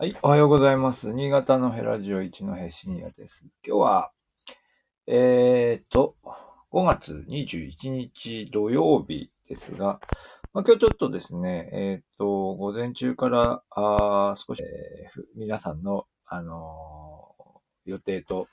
[0.00, 1.12] はい、おはようございます。
[1.12, 3.46] 新潟のヘラジオ一のヘシニアです。
[3.62, 4.12] 今日は、
[5.06, 6.16] えーと、
[6.72, 10.00] 5月21日土曜日ですが、
[10.54, 17.40] まあ、今日ちょっとですね、えーと、午前中から、あ少し、えー皆さんの、あのー
[17.86, 18.46] 予定と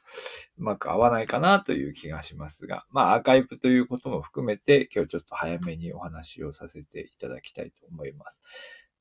[0.57, 8.41] うまく合わないかなという気がしますが、まあ、アーカイブということも含めて、今日ちょっと早めにお話をさせていただきたいと思います。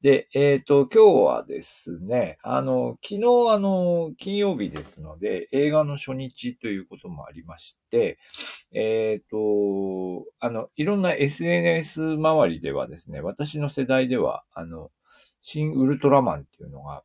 [0.07, 8.21] で、えっ、と、今日はですね、あの、昨日、あの、金曜日ですので、映画の初日ということもありまして、
[8.73, 14.93] えっ、と、あの、いろんな SNS 周りではですね、私の世代では、あの、
[15.41, 17.03] 新ウルトラマンっていうのが、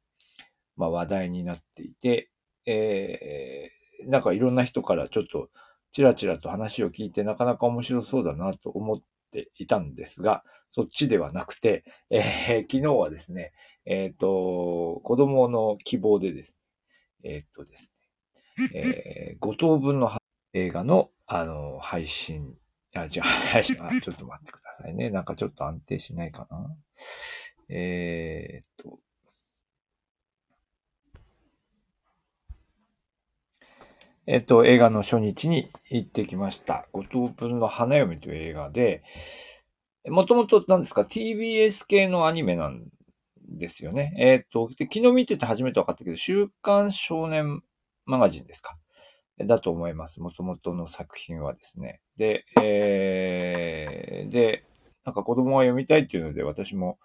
[0.78, 2.30] まあ、話題になっていて、
[2.68, 5.50] えー、なんかいろんな人からちょっと、
[5.92, 13.54] ちらちらと話を聞いて、なかなか面白そうだなと思っていたんですが、そっちではなくて、えー昨日はですね、
[13.86, 16.60] えっ、と、子供の希望でです
[17.24, 17.94] ね、えっ、とです
[18.74, 20.12] ね、えー、5等分の
[20.54, 22.56] 映画の、あの、配信、
[22.94, 25.10] あ、じゃあ、配信、あ、ちょっと待ってくださいね。
[25.10, 26.76] なんかちょっと安定しないかな。
[27.70, 29.00] えっ、と、
[34.28, 36.88] えっと、映画の初日に行ってきました。
[36.94, 39.04] 五等分の花嫁という映画で、
[40.08, 42.88] もともと何ですか ?TBS 系のアニメなん
[43.50, 44.14] ですよね。
[44.20, 47.64] えっ、とで、昨日見てて初めて分かったけど、週刊少年
[48.06, 48.78] マガジンですか？
[49.40, 50.22] だと思います。
[50.22, 52.00] もともとの作品はですね。
[52.18, 54.64] で、えー、で、
[55.06, 57.00] なんか子供が読みたいっていうので、私も、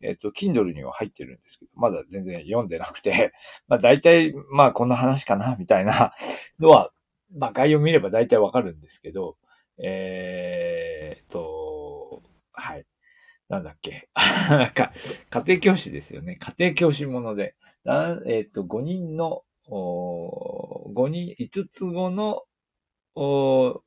[0.00, 3.32] えっ、と、Kindle には入ってるんですけど、まだ全然読んでなくて、
[3.68, 6.14] まあ大体、まあこんな話かな、みたいな
[6.58, 6.90] のは、
[7.36, 9.36] まあ概要見れば大体わかるんですけど、
[9.82, 12.22] えーっと、
[12.52, 12.86] はい。
[13.48, 14.08] なんだっけ。
[14.48, 14.92] な んか、
[15.30, 16.36] 家庭教師ですよね。
[16.36, 17.54] 家庭教師もので。
[17.84, 22.44] だえーと、5人の、お5人、5つ子の
[23.14, 23.82] お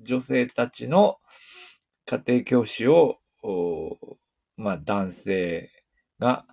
[0.00, 1.18] 女性たちの
[2.10, 3.18] 家庭教師を、
[4.56, 5.70] まあ男性
[6.18, 6.44] が、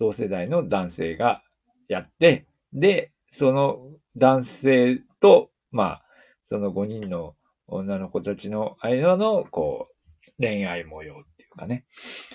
[0.00, 1.42] 同世代の男性が
[1.86, 3.78] やって、で、その
[4.16, 6.04] 男性と、まあ、
[6.42, 7.36] その5人の
[7.68, 11.84] 女の子たちの間の、こう、恋愛模様っていうかね。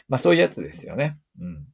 [0.07, 1.19] まあそういうやつですよね。
[1.39, 1.67] うん。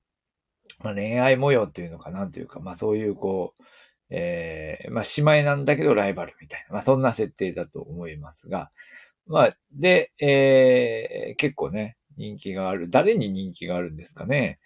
[0.80, 3.64] まあ恋愛模様っていうのかなというか、まあそういうこう、
[4.10, 8.72] えー、まあ姉妹なんだけどライバルみたいな、まあそんな設定だと思いますが、
[9.30, 12.90] まあ、で、えー、結構ね、人気がある。
[12.90, 14.60] 誰に人気があるんですかね。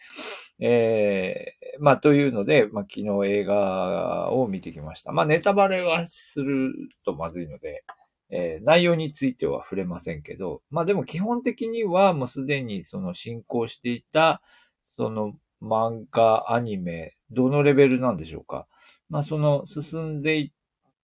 [0.60, 5.12] えー、まあ、というので、まあ、昨日映画を見てきました。
[5.12, 6.74] まあ、ネタバレはする
[7.06, 7.84] とまずいので、
[8.30, 14.42] えー内容については触れませんけど、まあ、でも基本的にはもうすでにその進行していた、
[14.86, 18.66] その漫画、アニメ、どのレベルなんでしょうか。
[19.10, 20.52] まあ、その進んでいっ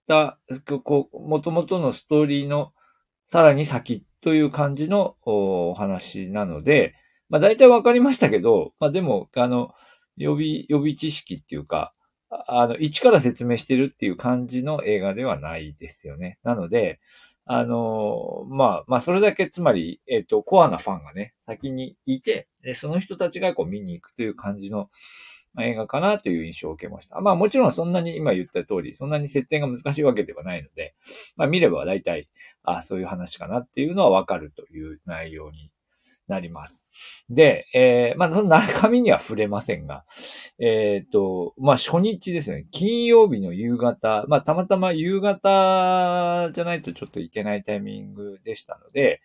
[0.08, 0.40] た、
[0.84, 2.72] こう、元々のストーリーの
[3.30, 6.96] さらに先という感じのお話なので、
[7.30, 9.72] まあ大体わかりましたけど、まあでも、あの、
[10.18, 11.94] 予備、予備知識っていうか、
[12.48, 16.40] あの、一から説明してるっていう感じの映画ではないですよね。
[16.44, 17.00] なので、
[17.46, 24.90] あの、まあ、まあそれだけつまり、えっ、と、コアなファンがね、先にいて、で、その人たちがこう見に行くという感じの、
[25.64, 27.20] 映画かなという印象を受けました。
[27.22, 30.96] まあもちろんそんなに今言った通り、そんなに設定が難しいわけではないので、
[31.36, 32.30] まあ見れば大体、
[32.64, 35.72] あそういう話かなっていうのはわかるという内容に
[36.30, 36.86] なります。
[37.30, 40.06] で、えー、まあその中身には触れませんが、
[40.60, 42.68] えっ、と、まあ初日ですね。
[42.72, 49.22] 金曜日の夕方、まあたまたま夕方じゃないとちょっといけないタイミングでしたので、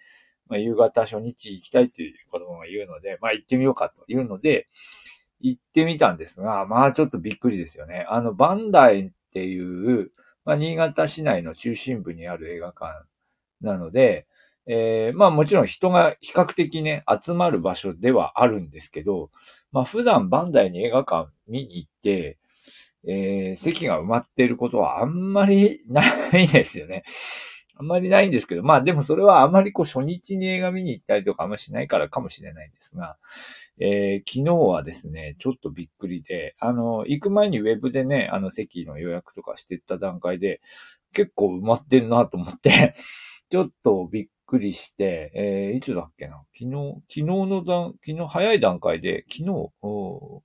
[0.49, 4.67] まあ夕方初日行きたいという子供が言うので、まあ行ってみようかというので、
[5.45, 8.07] 行ってみたんですが、まあちょっとびっくりですよね。
[8.11, 10.11] あの、バンダイっていう、
[10.45, 13.05] まあ新潟市内の中心部にある映画館
[13.61, 14.27] なので、
[14.67, 19.31] えーまあもちろん人が比較的ね、集まる場所ではあるんですけど、
[19.73, 22.39] まあ普段バンダイに映画館見に行って、
[23.07, 26.03] えー席が埋まっていることはあんまりな
[26.39, 27.05] いですよね。
[27.77, 33.17] あんまりないんですけど、まあでもそれはあまりこう初日に映画見に行ったりとかあんましないからかもしれないんですが、
[33.81, 40.61] えー昨日はですね、ちょっとびっくりで、あの、行く前にウェブでね、あの席の予約とかしてった段階で、
[41.13, 42.95] 結構埋まってるなと思って、
[43.51, 46.45] ちょっとびっくりして、えーいつだっけな？
[46.57, 50.43] 昨日、昨日の段、昨日早い段階で、昨日、そ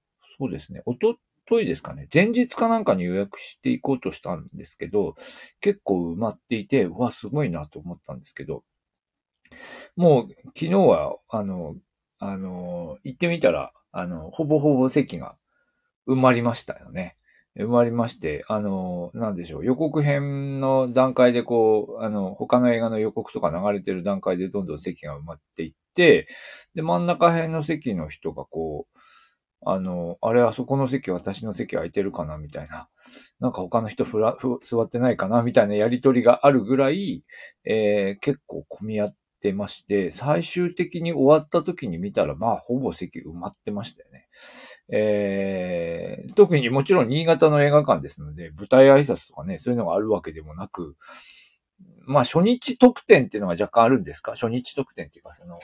[0.47, 1.15] うですね、おと
[1.49, 5.15] といですかね、前日かなんかに予約していこうとしたんですけど、
[5.61, 8.63] 結構埋まっていて、うわ、すごいなと思ったんですけど、
[9.95, 11.75] もう昨日は、あの、
[12.19, 15.35] あの、行ってみたら、あの、ほぼほぼ席が
[16.07, 17.17] 埋まりましたよね。
[17.57, 26.27] 埋まりまして、あの、なんでしょう、予告編の段階でこう、あの、他の映画の予告とか流れてる段階でどんどん席が埋まっていって、
[26.75, 28.99] で、真ん中辺の席の人がこう、
[29.65, 32.37] あの、あれ、あそこの席、私の席空いてるかな？
[32.37, 32.87] みたいな。
[33.39, 35.43] なんか他の人ふらふ座ってないかな？
[35.43, 37.23] みたいなやりとりがあるぐらい、
[37.65, 44.27] えー、結構混み合ってまして、最終的に終わった時に見たら、まあ、ほぼ席埋まってましたよね。
[44.91, 50.95] えー、特にもちろん新潟の映画館ですので、舞台挨拶とかね、そういうのがあるわけでもなく、
[52.05, 54.31] まあ、初日特典っていうのが若干あるんですか？
[54.33, 55.59] 初日特典っていうか、その、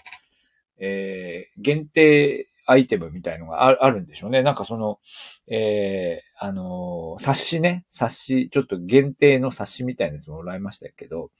[0.79, 4.43] えー、限定アイテムみたいのがあるんでしょうね。
[4.43, 4.99] なんかその、
[5.47, 11.31] えー、あのー、冊子ね、冊子、ちょっと限定の冊子みたいなやつもらいましたけど、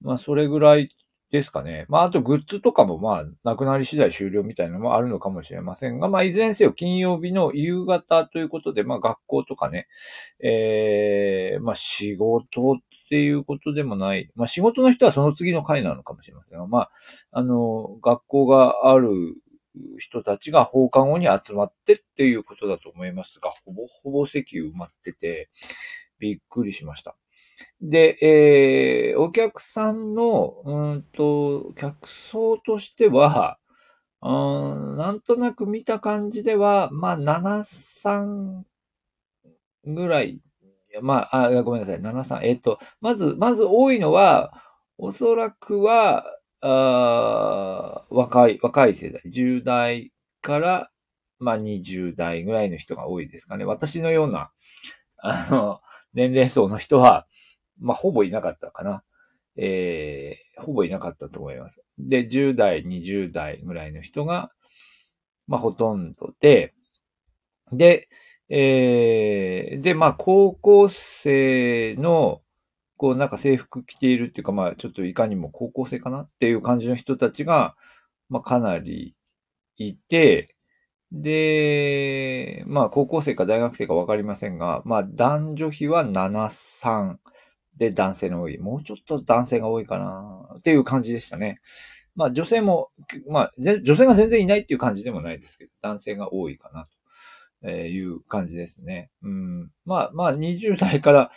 [0.00, 0.88] まあそれぐらい
[1.34, 1.84] ですかね。
[1.88, 9.88] まああとグッズとかもまあなくなり次第終了みたいなのもあるのかもしれませんが、まあいずれにせよ金曜日の夕方ということで、まあ学校とかね、
[10.40, 12.76] えー、まあ仕事っ
[13.10, 14.30] ていうことでもない。
[14.36, 16.90] まあ仕事の人はその次の回なのかもしれませんが、まあ、
[17.32, 19.10] あの、学校がある
[19.98, 25.50] 人たちが放課後に集まってっていうことだと思いますが、ほぼほぼ席埋まってて、
[26.18, 27.16] びっくりしました。
[27.80, 33.58] で、えー、お客さんの、うんと、客層としては、
[34.22, 38.62] うん、なんとなく見た感じでは、まあ、7、3
[39.86, 40.40] ぐらい。
[41.02, 42.40] まあ、あ、ごめんなさい、7、3。
[42.44, 44.54] えっ、ー、と、まず、まず多いのは、
[44.96, 46.24] おそらくは、
[46.66, 50.90] あ若い、若い世代、10代から、
[51.38, 53.66] まあ、20代ぐらいの人が多いですかね。
[53.66, 54.50] 私のような、
[55.18, 55.80] あの、
[56.14, 57.26] 年齢層の人は、
[57.78, 59.02] まあ、ほぼいなかったかな。
[59.56, 61.82] えー、ほぼいなかったと思います。
[61.98, 64.50] で、10代、20代ぐらいの人が、
[65.46, 66.72] まあ、ほとんどで、
[67.72, 68.08] で、
[68.48, 72.40] えー、で、まあ、高校生の、
[73.04, 77.76] こうなんか制服着ているっていうか、まあちょっといかにも高校生かなっていう感じの人たちが、
[78.30, 79.14] まあかなり
[79.76, 80.56] いて、
[81.12, 87.16] で、まあ高校生か大学生かわかりませんが、まあ男女比は7、3
[87.76, 88.56] で男性の多い。
[88.56, 91.60] もうちょっと男性が多いかなっていう感じでしたね。
[92.14, 92.88] まあ女性も、
[93.28, 96.86] まあ女性が全然いないっていう感じでもないですけど、男性が多いかな
[97.60, 99.10] という感じですね。
[99.22, 99.70] うん。
[99.84, 101.30] まあまあ20代から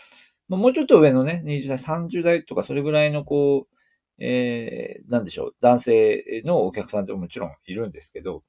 [0.50, 3.78] もうちょっと上のね、20代、30代とかそれぐらいのこう、
[4.20, 8.42] えー、なんでしょう、男性のお客さんってもちろんいるんですけど、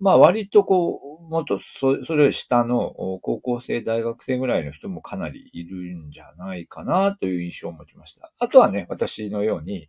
[0.00, 2.90] まあ割とこう、もっとそそれより下の
[3.22, 8.32] 高校生、大学生ぐらいの人もかなりいるんじゃないかなという印象を持ちました。
[8.38, 9.88] あとはね、私のように、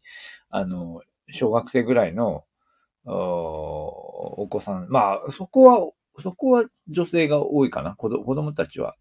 [0.49, 1.01] あの、
[1.31, 2.43] 小学生ぐらいの
[3.05, 5.91] おお子さん、まあそこは、
[6.21, 8.95] そこは女性が多いかな、子供たちは。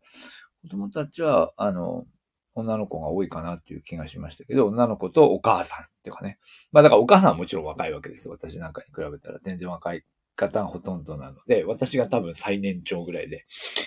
[0.63, 2.07] 子供たちは、あの、
[2.55, 6.39] 女の子が多いかなっていう気がしましたけど、女の子とお母さんっていうかね。
[6.73, 8.33] まあだからお母さんはもちろん若いわけですよ。
[8.33, 10.05] 私なんかに比べたら全然若い
[10.37, 13.45] 方がほとんどなので、私が多分最年長ぐらいで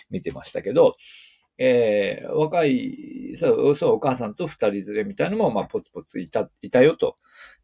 [0.10, 0.96] 見てましたけど、
[1.60, 7.16] えー、若い、そう、そう、お母さんと二人連れみたいのも、まあ、ポツポツいた、いたよと。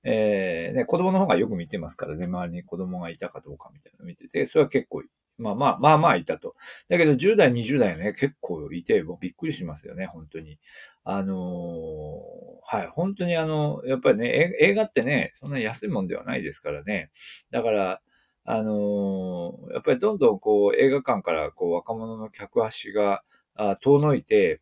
[0.03, 5.03] えー、ね、子供の方がよく見てますからね、周りに子供がいたかどうかみたいなの見てて、それは結構
[5.37, 6.55] まあまあ、まあまあいたと。
[6.89, 10.59] だけど10代、20代ね、結構いて、もうびっくりしますよね、本当に。
[11.03, 17.11] あのー、はい、本当にあの、やっぱりね、映画ってね、そんな安いもんではないですからね。
[17.51, 18.01] だから、
[18.45, 23.23] あのー、やっぱりどんどんこう映画館からこう若者の客足が
[23.55, 24.59] あ遠のいて、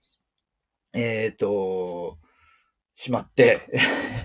[0.94, 2.18] えっ、ー、と、
[2.94, 3.62] しまって、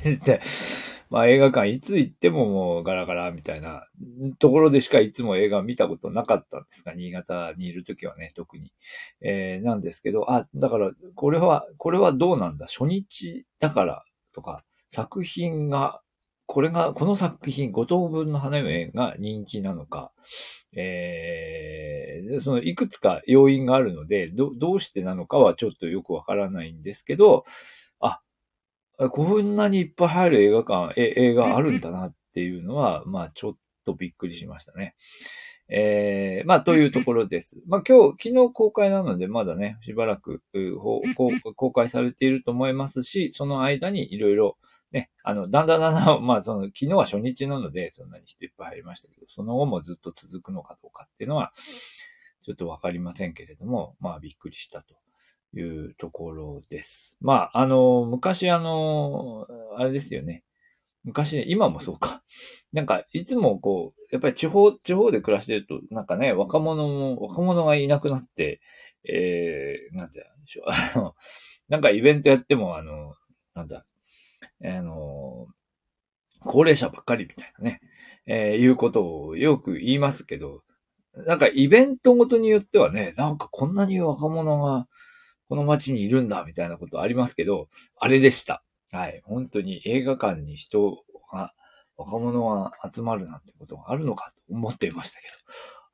[1.09, 3.85] まあ映画館いつ行ってももうガラガラみたいな
[4.39, 8.73] ところでしかいつも映画見たことなかったんですが、新潟にいるときはね、特に。
[9.21, 12.67] えー、なんですけど、あ、だからこれは、これはどうなんだ？
[12.67, 16.01] 初日だからとか、作品が、
[16.49, 20.13] これが、この作品、五等分の花嫁が人気なのか、
[20.77, 27.45] えー、そのいくつか要因があるので、ど、どうしてなのかはちょっとよくわからないんですけど、
[28.99, 34.95] こんなにいっぱい入る映画館、え映画あるんだなっていうのは、まあちょっとびっくりしましたね。
[35.69, 37.63] えー、まあというところです。
[37.67, 40.43] まあ今日、昨日公開なのでまだね、しばらく
[41.57, 44.59] 公開されていると思いますし、その間にいろいろ
[44.93, 51.53] ね、あの、だんだんだんだん、 まあその、昨日は初日なので、そんなに人いっぱい入りましたけど、その後もずっと続くのかどうかっていうのは、
[52.43, 54.95] ちょっとわかりませんけれども、まあびっくりしたと。
[55.55, 57.17] いうところです。
[57.21, 60.45] まあ、あの、昔あの、あれですよね。
[61.05, 62.23] 昔、今もそうか。
[62.73, 68.61] なんか、いつもこう、やっぱり地方、地方で暮らしてると、なんかね、若者も、若者がいなくなって、
[69.05, 70.67] えー、なんて言うんでしょう。
[70.69, 71.15] あの、
[71.69, 73.15] なんかイベントやっても、あの、
[73.55, 73.87] なんだ、
[74.65, 75.47] あの、
[76.41, 77.81] 高齢者ばっかりみたいなね、
[78.27, 80.63] えー、いうことをよく言いますけど、
[81.13, 84.87] なんかイベントごとによってはね、なんかこんなに若者が
[85.49, 88.63] この街にいるんだみたいなことありますけど、あれでした。
[88.91, 89.21] はい。
[89.25, 91.53] 本当に映画館に人が、
[91.97, 95.33] 若者が集まるなんてことがあるのかと思っていましたけど、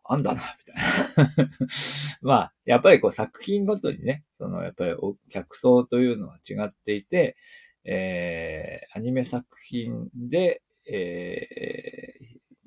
[0.05, 1.51] あんだな、みたいな。
[2.23, 7.37] まあ、やっぱりこう作品ごとにね、そのやっぱりお客層というのは違っていて、
[7.85, 11.47] えー、アニメ作品で、え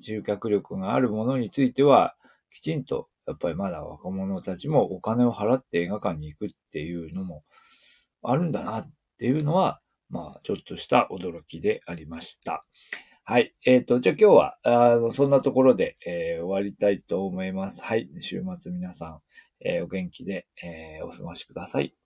[0.00, 2.16] ー、集客力があるものについては、
[2.52, 7.44] きちんと、やっぱりまだ若者たちもお金を払って映画館に行くっていうのも
[8.22, 12.62] あるんだなっていうのは、まあ、ちょっとした驚きでありました。
[13.24, 13.54] はい。
[13.66, 17.82] えっ、ー、と、じゃあ今日は、あの、そんなところで、えー、終わりたいと思います。
[17.82, 18.08] はい。
[18.20, 19.20] 週末皆さん、
[19.60, 22.05] えー、お元気で、え、お過ごしください。